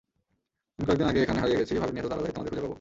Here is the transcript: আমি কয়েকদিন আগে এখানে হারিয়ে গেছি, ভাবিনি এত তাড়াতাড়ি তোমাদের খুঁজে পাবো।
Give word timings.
আমি 0.75 0.83
কয়েকদিন 0.87 1.07
আগে 1.11 1.19
এখানে 1.23 1.39
হারিয়ে 1.43 1.59
গেছি, 1.61 1.73
ভাবিনি 1.81 1.99
এত 2.01 2.07
তাড়াতাড়ি 2.11 2.33
তোমাদের 2.35 2.51
খুঁজে 2.53 2.61
পাবো। 2.63 2.69